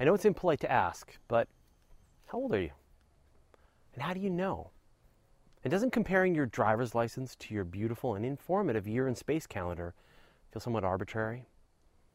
I 0.00 0.04
know 0.04 0.14
it's 0.14 0.24
impolite 0.24 0.60
to 0.60 0.72
ask, 0.72 1.18
but 1.28 1.46
how 2.28 2.38
old 2.38 2.54
are 2.54 2.60
you? 2.60 2.70
And 3.92 4.02
how 4.02 4.14
do 4.14 4.20
you 4.20 4.30
know? 4.30 4.70
And 5.62 5.70
doesn't 5.70 5.90
comparing 5.90 6.34
your 6.34 6.46
driver's 6.46 6.94
license 6.94 7.36
to 7.36 7.52
your 7.52 7.64
beautiful 7.64 8.14
and 8.14 8.24
informative 8.24 8.88
Year 8.88 9.06
in 9.06 9.14
Space 9.14 9.46
calendar 9.46 9.92
feel 10.50 10.60
somewhat 10.60 10.84
arbitrary? 10.84 11.48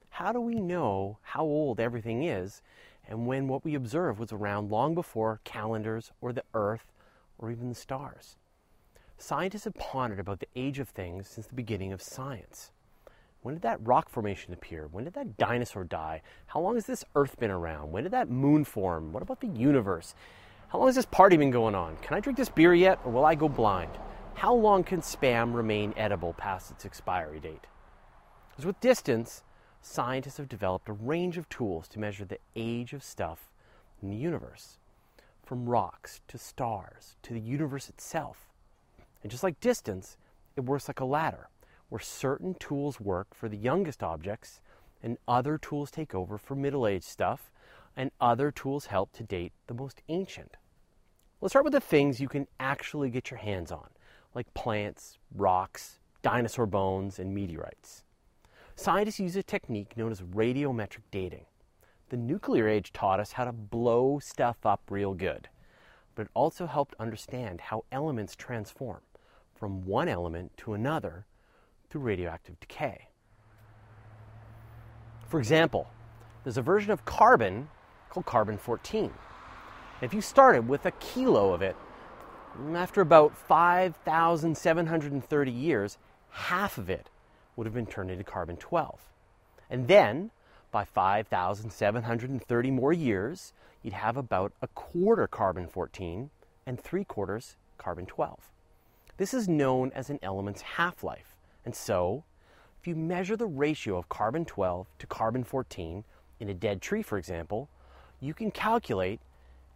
How 0.09 0.31
do 0.31 0.41
we 0.41 0.55
know 0.55 1.19
how 1.21 1.43
old 1.43 1.79
everything 1.79 2.23
is 2.23 2.63
and 3.07 3.27
when 3.27 3.47
what 3.47 3.63
we 3.63 3.75
observe 3.75 4.17
was 4.17 4.33
around 4.33 4.71
long 4.71 4.95
before 4.95 5.41
calendars 5.43 6.11
or 6.21 6.33
the 6.33 6.43
Earth 6.55 6.91
or 7.37 7.51
even 7.51 7.69
the 7.69 7.75
stars? 7.75 8.35
Scientists 9.19 9.65
have 9.65 9.75
pondered 9.75 10.19
about 10.19 10.39
the 10.39 10.49
age 10.55 10.79
of 10.79 10.89
things 10.89 11.27
since 11.27 11.45
the 11.45 11.53
beginning 11.53 11.93
of 11.93 12.01
science. 12.01 12.71
When 13.45 13.53
did 13.53 13.61
that 13.61 13.85
rock 13.85 14.09
formation 14.09 14.53
appear? 14.53 14.87
When 14.87 15.03
did 15.03 15.13
that 15.13 15.37
dinosaur 15.37 15.83
die? 15.83 16.23
How 16.47 16.59
long 16.59 16.73
has 16.73 16.87
this 16.87 17.05
Earth 17.13 17.37
been 17.37 17.51
around? 17.51 17.91
When 17.91 18.01
did 18.01 18.11
that 18.11 18.27
moon 18.27 18.65
form? 18.65 19.13
What 19.13 19.21
about 19.21 19.39
the 19.39 19.45
universe? 19.45 20.15
How 20.69 20.79
long 20.79 20.87
has 20.87 20.95
this 20.95 21.05
party 21.05 21.37
been 21.37 21.51
going 21.51 21.75
on? 21.75 21.95
Can 21.97 22.17
I 22.17 22.21
drink 22.21 22.39
this 22.39 22.49
beer 22.49 22.73
yet, 22.73 22.99
or 23.05 23.11
will 23.11 23.23
I 23.23 23.35
go 23.35 23.47
blind? 23.47 23.91
How 24.33 24.51
long 24.51 24.83
can 24.83 25.01
spam 25.01 25.53
remain 25.53 25.93
edible 25.95 26.33
past 26.33 26.71
its 26.71 26.87
expiry 26.87 27.39
date? 27.39 27.67
As 28.57 28.65
with 28.65 28.79
distance, 28.79 29.43
scientists 29.79 30.37
have 30.37 30.49
developed 30.49 30.89
a 30.89 30.93
range 30.93 31.37
of 31.37 31.47
tools 31.47 31.87
to 31.89 31.99
measure 31.99 32.25
the 32.25 32.39
age 32.55 32.93
of 32.93 33.03
stuff 33.03 33.51
in 34.01 34.09
the 34.09 34.17
universe, 34.17 34.79
from 35.43 35.69
rocks 35.69 36.19
to 36.29 36.39
stars 36.39 37.15
to 37.21 37.31
the 37.31 37.39
universe 37.39 37.89
itself. 37.89 38.47
And 39.21 39.29
just 39.29 39.43
like 39.43 39.59
distance, 39.59 40.17
it 40.55 40.61
works 40.61 40.87
like 40.87 40.99
a 40.99 41.05
ladder, 41.05 41.49
where 41.89 41.99
certain 41.99 42.55
tools 42.55 42.99
work 42.99 43.33
for 43.33 43.47
the 43.47 43.57
youngest 43.57 44.03
objects 44.03 44.61
and 45.03 45.17
other 45.27 45.57
tools 45.57 45.91
take 45.91 46.15
over 46.15 46.37
for 46.37 46.55
middle 46.55 46.87
aged 46.87 47.05
stuff, 47.05 47.51
and 47.95 48.11
other 48.19 48.51
tools 48.51 48.87
help 48.87 49.13
to 49.13 49.23
date 49.23 49.53
the 49.67 49.73
most 49.73 50.01
ancient. 50.09 50.57
Let's 51.39 51.51
start 51.51 51.65
with 51.65 51.73
the 51.73 51.79
things 51.79 52.19
you 52.19 52.27
can 52.27 52.47
actually 52.59 53.09
get 53.09 53.29
your 53.29 53.37
hands 53.37 53.71
on, 53.71 53.89
like 54.33 54.53
plants, 54.53 55.19
rocks, 55.33 55.99
dinosaur 56.21 56.65
bones, 56.65 57.19
and 57.19 57.35
meteorites. 57.35 58.03
Scientists 58.75 59.19
use 59.19 59.35
a 59.35 59.43
technique 59.43 59.95
known 59.95 60.11
as 60.11 60.21
radiometric 60.21 61.03
dating. 61.11 61.45
The 62.09 62.17
nuclear 62.17 62.67
age 62.67 62.91
taught 62.91 63.19
us 63.19 63.33
how 63.33 63.45
to 63.45 63.51
blow 63.51 64.19
stuff 64.19 64.65
up 64.65 64.81
real 64.89 65.13
good, 65.13 65.49
but 66.15 66.23
it 66.23 66.31
also 66.33 66.65
helped 66.65 66.95
understand 66.99 67.61
how 67.61 67.85
elements 67.91 68.35
transform 68.35 69.01
from 69.53 69.85
one 69.85 70.09
element 70.09 70.51
to 70.57 70.73
another 70.73 71.25
through 71.95 72.01
radioactive 72.01 72.59
decay. 72.59 73.07
For 75.29 75.39
example, 75.39 75.87
there's 76.43 76.57
a 76.57 76.61
version 76.61 76.91
of 76.91 77.05
carbon 77.05 77.69
called 78.09 78.25
carbon 78.25 78.57
14. 78.57 79.13
If 80.01 80.13
you 80.13 80.19
started 80.19 80.67
with 80.67 80.85
a 80.85 80.91
kilo 80.91 81.53
of 81.53 81.61
it, 81.61 81.77
after 82.73 82.99
about 82.99 83.37
5,730 83.37 85.51
years, 85.51 85.97
half 86.31 86.77
of 86.77 86.89
it 86.89 87.09
would 87.55 87.65
have 87.65 87.73
been 87.73 87.85
turned 87.85 88.11
into 88.11 88.25
carbon 88.25 88.57
12. 88.57 88.99
And 89.69 89.87
then, 89.87 90.31
by 90.71 90.83
5,730 90.83 92.71
more 92.71 92.91
years, 92.91 93.53
you'd 93.83 93.93
have 93.93 94.17
about 94.17 94.51
a 94.61 94.67
quarter 94.67 95.27
carbon 95.27 95.69
14 95.69 96.29
and 96.65 96.77
three 96.77 97.05
quarters 97.05 97.55
carbon 97.77 98.05
12. 98.05 98.51
This 99.15 99.33
is 99.33 99.47
known 99.47 99.93
as 99.95 100.09
an 100.09 100.19
element's 100.21 100.61
half 100.61 101.01
life. 101.01 101.34
And 101.65 101.75
so, 101.75 102.23
if 102.79 102.87
you 102.87 102.95
measure 102.95 103.35
the 103.35 103.47
ratio 103.47 103.97
of 103.97 104.07
carbon 104.07 104.45
12 104.45 104.87
to 104.99 105.07
carbon 105.07 105.43
14 105.43 106.03
in 106.39 106.49
a 106.49 106.53
dead 106.53 106.81
tree, 106.81 107.01
for 107.01 107.17
example, 107.17 107.67
you 108.19 108.33
can 108.33 108.51
calculate 108.51 109.19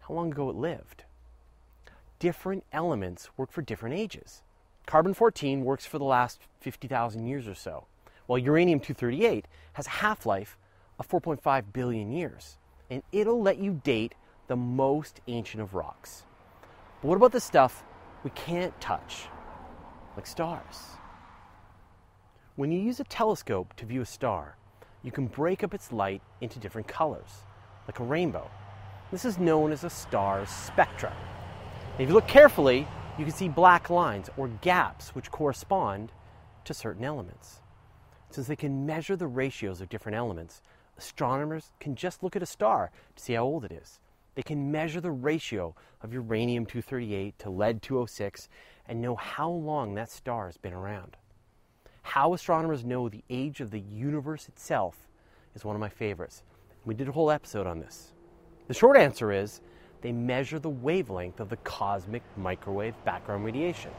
how 0.02 0.14
long 0.14 0.32
ago 0.32 0.50
it 0.50 0.56
lived. 0.56 1.04
Different 2.20 2.64
elements 2.72 3.30
work 3.36 3.52
for 3.52 3.62
different 3.62 3.96
ages. 3.96 4.44
Carbon 4.86 5.14
14 5.14 5.64
works 5.64 5.86
for 5.86 5.98
the 5.98 6.06
last 6.06 6.42
50,000 6.60 7.26
years 7.26 7.48
or 7.48 7.56
so, 7.56 7.86
while 8.28 8.38
uranium 8.38 8.80
238 8.80 9.48
has 9.74 9.88
a 9.88 10.02
half 10.02 10.26
life 10.26 10.58
of 11.00 11.08
4.5 11.08 11.64
billion 11.74 12.12
years, 12.12 12.58
and 12.90 13.02
it'll 13.12 13.42
let 13.42 13.58
you 13.58 13.82
date 13.84 14.16
the 14.48 14.56
most 14.56 15.22
ancient 15.28 15.62
of 15.64 15.74
rocks. 15.74 16.26
But 17.02 17.08
what 17.08 17.16
about 17.16 17.32
the 17.32 17.40
stuff 17.40 17.84
we 18.24 18.32
can't 18.32 18.80
touch, 18.82 19.28
like 20.16 20.28
stars? 20.28 20.99
When 22.60 22.74
you 22.74 22.80
use 22.82 23.00
a 23.00 23.06
telescope 23.06 23.74
to 23.78 23.86
view 23.86 24.02
a 24.02 24.06
star, 24.06 24.58
you 25.02 25.14
can 25.14 25.28
break 25.28 25.64
up 25.64 25.74
its 25.74 25.94
light 25.94 26.22
into 26.42 26.60
different 26.60 26.90
colors, 26.90 27.46
like 27.88 28.02
a 28.02 28.04
rainbow. 28.04 28.52
This 29.12 29.24
is 29.24 29.38
known 29.38 29.72
as 29.72 29.86
a 29.86 29.90
star's 29.90 30.50
spectra. 30.50 31.16
And 31.94 32.02
if 32.02 32.10
you 32.10 32.14
look 32.14 32.28
carefully, 32.28 32.86
you 33.18 33.24
can 33.24 33.34
see 33.34 33.48
black 33.48 33.90
lines 33.90 34.30
or 34.36 34.50
gaps 34.50 35.16
which 35.16 35.32
correspond 35.32 36.12
to 36.66 36.74
certain 36.74 37.06
elements. 37.06 37.62
Since 38.30 38.48
they 38.48 38.58
can 38.58 38.86
measure 38.86 39.16
the 39.16 39.28
ratios 39.28 39.80
of 39.80 39.88
different 39.88 40.18
elements, 40.18 40.62
astronomers 40.98 41.72
can 41.80 41.96
just 41.96 42.24
look 42.24 42.36
at 42.36 42.44
a 42.44 42.46
star 42.46 42.92
to 43.16 43.24
see 43.24 43.36
how 43.36 43.44
old 43.44 43.64
it 43.64 43.72
is. 43.72 44.02
They 44.36 44.44
can 44.44 44.70
measure 44.70 45.00
the 45.00 45.12
ratio 45.12 45.76
of 46.02 46.12
uranium 46.12 46.66
238 46.66 47.40
to 47.40 47.50
lead 47.50 47.82
206 47.82 48.50
and 48.86 49.02
know 49.02 49.16
how 49.16 49.50
long 49.50 49.96
that 49.96 50.12
star 50.12 50.48
has 50.48 50.58
been 50.58 50.74
around. 50.74 51.16
How 52.02 52.34
astronomers 52.34 52.84
know 52.84 53.10
the 53.10 53.24
age 53.30 53.62
of 53.62 53.72
the 53.72 53.80
universe 53.80 54.48
itself 54.48 55.08
is 55.56 55.66
one 55.66 55.76
of 55.76 55.80
my 55.80 55.90
favorites. 55.90 56.44
We 56.86 56.94
did 56.94 57.08
a 57.08 57.12
whole 57.12 57.32
episode 57.32 57.68
on 57.68 57.80
this. 57.80 58.14
The 58.68 58.74
short 58.74 58.98
answer 58.98 59.32
is 59.32 59.62
they 60.02 60.12
measure 60.12 60.60
the 60.60 60.70
wavelength 60.70 61.40
of 61.40 61.50
the 61.50 61.58
cosmic 61.58 62.24
microwave 62.38 62.96
background 63.04 63.46
radiation. 63.46 63.92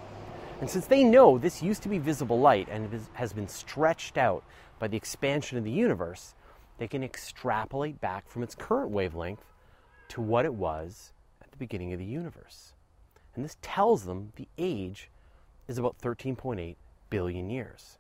And 0.61 0.69
since 0.69 0.87
they 0.87 1.05
know 1.05 1.39
this 1.39 1.63
used 1.63 1.83
to 1.83 1.89
be 1.89 1.99
visible 1.99 2.41
light 2.41 2.69
and 2.71 2.89
has 3.15 3.33
been 3.33 3.49
stretched 3.49 4.19
out 4.19 4.45
by 4.79 4.89
the 4.89 4.97
expansion 4.97 5.59
of 5.59 5.65
the 5.65 5.71
universe, 5.71 6.35
they 6.79 6.89
can 6.89 7.03
extrapolate 7.03 8.01
back 8.01 8.29
from 8.29 8.43
its 8.43 8.55
current 8.55 8.91
wavelength 8.91 9.45
to 10.09 10.21
what 10.21 10.45
it 10.45 10.55
was 10.55 11.13
at 11.43 11.51
the 11.51 11.57
beginning 11.57 11.93
of 11.93 11.99
the 11.99 12.05
universe. 12.05 12.73
And 13.35 13.45
this 13.45 13.57
tells 13.63 14.05
them 14.05 14.33
the 14.37 14.49
age 14.59 15.11
is 15.69 15.79
about 15.79 15.99
13.8 15.99 16.77
billion 17.11 17.51
years. 17.51 17.99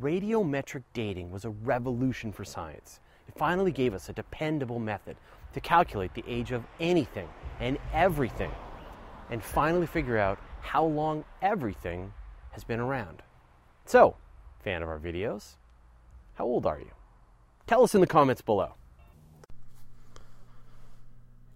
Radiometric 0.00 0.84
dating 0.94 1.30
was 1.30 1.44
a 1.44 1.50
revolution 1.50 2.32
for 2.32 2.44
science. 2.44 3.00
It 3.28 3.34
finally 3.36 3.72
gave 3.72 3.94
us 3.94 4.08
a 4.08 4.12
dependable 4.12 4.78
method 4.78 5.16
to 5.54 5.60
calculate 5.60 6.14
the 6.14 6.24
age 6.26 6.52
of 6.52 6.64
anything 6.80 7.28
and 7.60 7.78
everything, 7.92 8.50
and 9.30 9.42
finally 9.42 9.86
figure 9.86 10.18
out 10.18 10.38
how 10.60 10.84
long 10.84 11.24
everything 11.42 12.12
has 12.50 12.64
been 12.64 12.80
around. 12.80 13.22
So, 13.84 14.16
fan 14.62 14.82
of 14.82 14.88
our 14.88 14.98
videos, 14.98 15.56
how 16.34 16.44
old 16.44 16.66
are 16.66 16.78
you? 16.78 16.90
Tell 17.66 17.82
us 17.82 17.94
in 17.94 18.00
the 18.00 18.06
comments 18.06 18.42
below. 18.42 18.74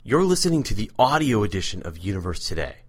You're 0.03 0.25
listening 0.25 0.63
to 0.65 0.75
the 0.75 0.91
audio 0.99 1.43
edition 1.43 1.83
of 1.83 1.99
Universe 1.99 2.47
Today. 2.47 2.86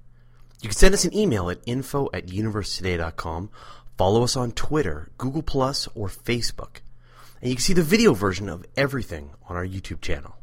You 0.59 0.69
can 0.69 0.75
send 0.75 0.93
us 0.93 1.05
an 1.05 1.15
email 1.15 1.49
at 1.49 1.59
info 1.65 2.09
at 2.13 2.27
universetoday.com, 2.27 3.49
follow 3.97 4.23
us 4.23 4.35
on 4.35 4.51
Twitter, 4.51 5.09
Google 5.17 5.43
Plus, 5.43 5.87
or 5.93 6.07
Facebook. 6.07 6.81
And 7.41 7.49
you 7.49 7.55
can 7.55 7.61
see 7.61 7.73
the 7.73 7.83
video 7.83 8.13
version 8.13 8.49
of 8.49 8.65
everything 8.75 9.31
on 9.47 9.55
our 9.55 9.65
YouTube 9.65 10.01
channel. 10.01 10.35